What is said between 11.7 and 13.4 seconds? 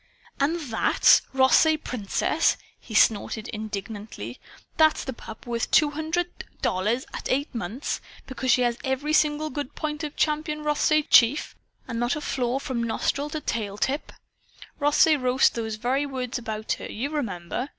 and not a flaw from nostril